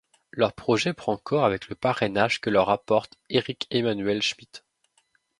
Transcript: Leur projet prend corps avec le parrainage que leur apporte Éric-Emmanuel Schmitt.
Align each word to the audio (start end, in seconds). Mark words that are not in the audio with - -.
Leur 0.31 0.53
projet 0.53 0.93
prend 0.95 1.15
corps 1.15 1.45
avec 1.45 1.69
le 1.69 1.75
parrainage 1.75 2.41
que 2.41 2.49
leur 2.49 2.71
apporte 2.71 3.19
Éric-Emmanuel 3.29 4.23
Schmitt. 4.23 4.63